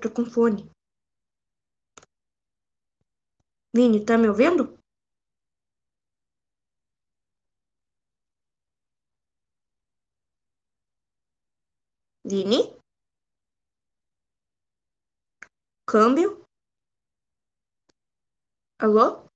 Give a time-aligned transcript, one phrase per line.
[0.00, 0.70] tô com fone.
[3.74, 4.78] Vini, tá me ouvindo?
[12.24, 12.60] Vini?
[15.86, 16.44] Câmbio?
[18.78, 19.28] Alô?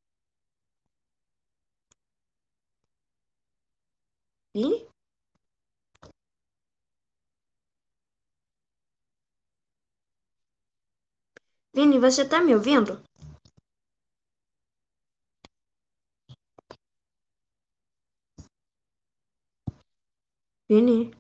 [4.54, 4.93] Vini?
[11.74, 13.02] Vini, você tá me ouvindo?
[20.68, 21.10] Vini?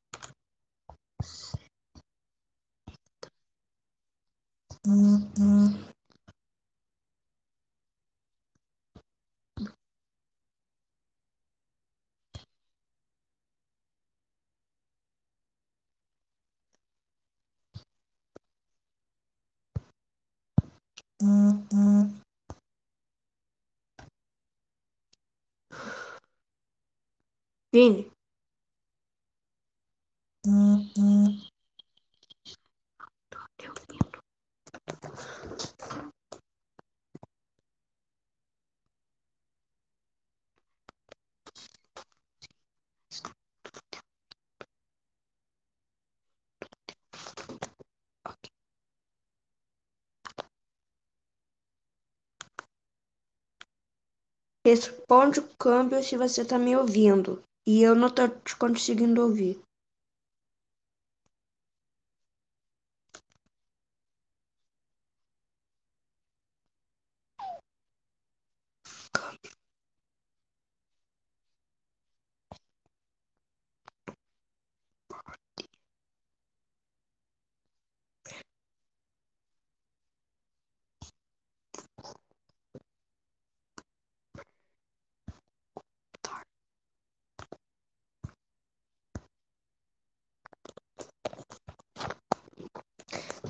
[27.74, 28.08] Vini?
[54.64, 57.42] Responde o câmbio se você tá me ouvindo.
[57.66, 59.60] E eu não tô te conseguindo ouvir.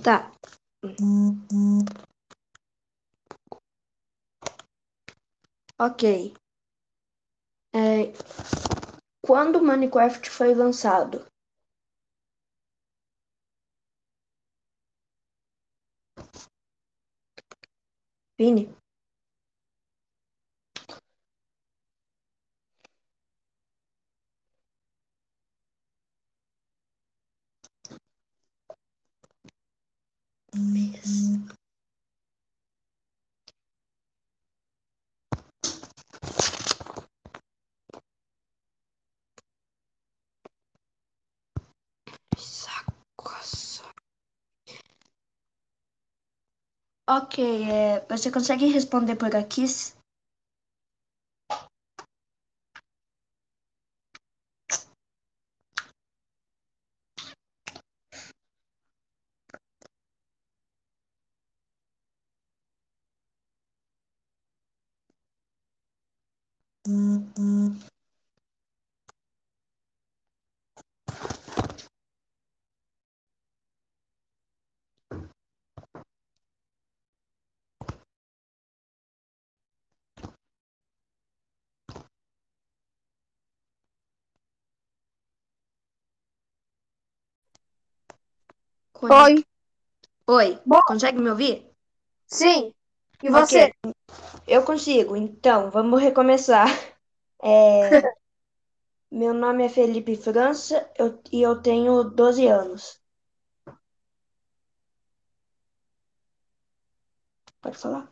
[0.04, 0.30] Tá.
[5.78, 6.34] Ok.
[7.74, 8.12] É,
[9.24, 11.24] quando o Minecraft foi lançado?
[18.38, 18.83] Vini?
[47.08, 47.38] Ok,
[47.70, 49.64] é, você consegue responder por aqui?
[89.10, 89.44] Oi.
[90.26, 90.80] Oi, Bom.
[90.86, 91.70] consegue me ouvir?
[92.26, 92.72] Sim.
[93.22, 93.70] E você?
[93.74, 93.92] Ok,
[94.46, 96.66] Eu consigo, então vamos recomeçar.
[97.46, 97.90] É,
[99.12, 102.98] meu nome é Felipe França eu- e eu tenho 12 anos.
[107.60, 108.10] Pode falar?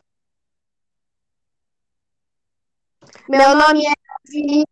[3.26, 3.92] Meu nome é
[4.30, 4.66] Vinícius.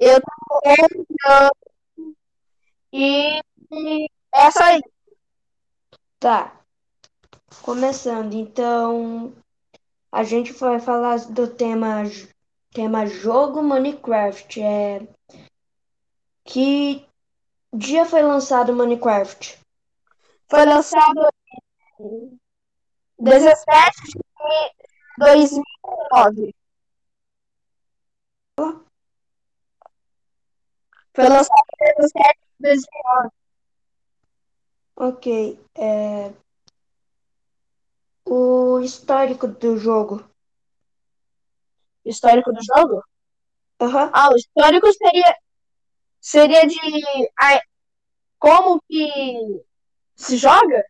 [0.00, 1.64] Eu tenho 11 anos.
[2.92, 3.40] E
[4.34, 4.90] é só isso.
[6.18, 6.60] Tá.
[7.62, 9.32] Começando, então
[10.10, 12.02] a gente vai falar do tema
[12.72, 14.60] tema jogo Minecraft.
[14.60, 15.06] É
[16.44, 17.06] que
[17.72, 19.58] dia foi lançado Minecraft?
[20.50, 21.28] Foi lançado
[22.00, 22.38] em
[23.18, 24.20] 17 de
[25.18, 26.54] 2009.
[31.14, 33.43] Foi lançado em 17 de 2009.
[34.96, 35.58] Ok.
[35.76, 36.32] É
[38.26, 40.24] o histórico do jogo.
[42.04, 43.02] Histórico do jogo?
[43.80, 44.10] Aham.
[44.12, 45.36] Ah, o histórico seria
[46.20, 46.76] seria de
[47.38, 47.60] ai,
[48.38, 49.64] como que
[50.14, 50.84] se joga?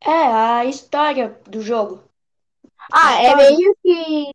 [0.00, 2.02] É, a história do jogo.
[2.92, 4.32] Ah, é meio que.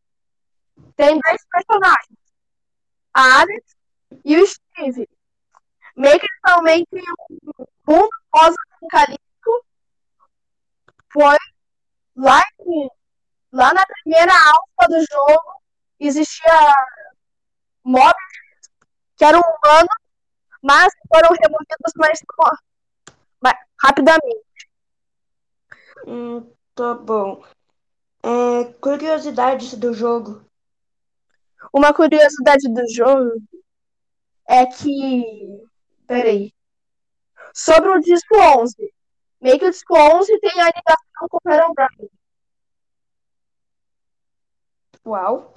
[0.96, 2.18] Tem dois personagens:
[3.14, 3.76] a Alex
[4.24, 5.10] e o Steve.
[5.98, 6.28] Meio que
[6.86, 9.66] que um mundo pós-apocalíptico.
[11.12, 11.38] Foi
[12.16, 12.90] lá, em-
[13.52, 15.62] lá na primeira alfa do jogo
[16.00, 16.54] existia
[17.84, 18.14] mobs
[19.16, 19.90] que eram humanos,
[20.62, 22.20] mas foram removidos mais,
[23.42, 24.46] mais rapidamente.
[26.06, 27.44] Hum, tá bom.
[28.22, 30.46] É, curiosidades do jogo.
[31.74, 33.42] Uma curiosidade do jogo
[34.48, 35.66] é que.
[36.08, 36.54] Peraí.
[37.54, 38.94] Sobre o disco 11.
[39.42, 42.12] Meio que o disco 11 tem a ligação com o Herobrine.
[45.06, 45.54] Uau.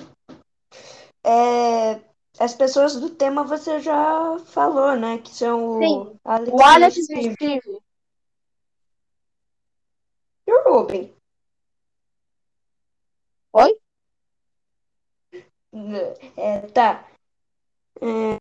[1.25, 2.01] É,
[2.39, 5.19] as pessoas do tema você já falou, né?
[5.19, 6.21] Que são o.
[6.25, 7.35] Alex, O Alex e Steve.
[7.35, 7.83] Steve.
[10.47, 11.15] E o Ruben.
[13.53, 13.79] Oi?
[16.37, 17.07] É, tá.
[18.01, 18.40] É,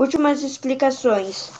[0.00, 1.50] últimas explicações.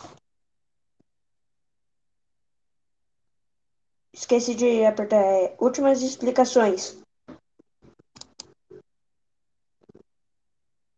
[4.15, 5.23] Esqueci de apertar.
[5.23, 6.99] é, últimas explicações.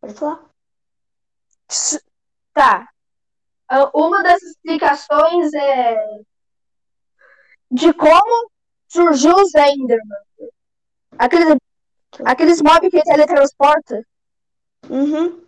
[0.01, 0.49] Pode falar.
[2.55, 2.89] Tá.
[3.69, 5.97] Ah, Uma das explicações é
[7.71, 8.51] de como
[8.87, 10.23] surgiu os Enderman.
[11.19, 11.57] Aqueles,
[12.25, 14.07] aqueles mobs que teletransporta.
[14.89, 15.45] Uhum.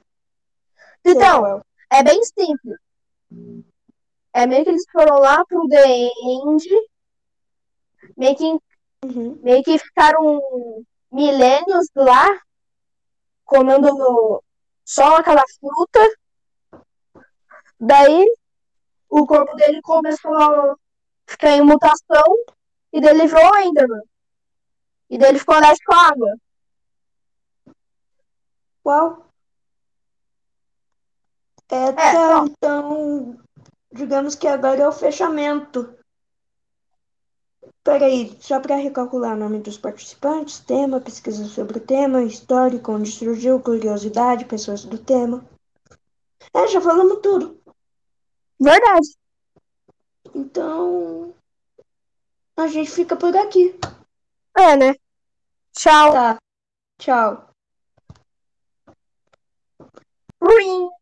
[1.05, 1.63] Então.
[1.95, 2.79] É bem simples.
[4.33, 6.65] É meio que eles foram lá pro The End,
[8.17, 8.59] meio que,
[9.05, 9.39] Uhum.
[9.43, 10.41] meio que ficaram
[11.13, 12.41] milênios lá,
[13.45, 14.43] comendo
[14.85, 16.01] só aquela fruta.
[17.79, 18.27] Daí,
[19.09, 20.75] o corpo dele começou a
[21.27, 22.25] ficar em mutação,
[22.93, 24.03] e daí ele virou Enderman.
[25.11, 26.37] E daí ele ficou alérgico à água.
[28.83, 29.34] Qual?
[31.75, 33.37] É, É, tá, então,
[33.93, 35.93] digamos que agora é o fechamento.
[37.83, 43.11] Peraí, só para recalcular o nome dos participantes, tema, pesquisa sobre o tema, histórico, onde
[43.11, 45.45] surgiu, curiosidade, pessoas do tema.
[46.55, 47.61] É, já falamos tudo.
[48.61, 49.17] Verdade.
[50.33, 51.35] Então,
[52.57, 53.77] a gente fica por aqui.
[54.57, 54.95] É, né?
[55.73, 56.13] Tchau.
[56.13, 56.39] Tá.
[56.99, 57.51] Tchau.
[60.41, 60.94] Ring.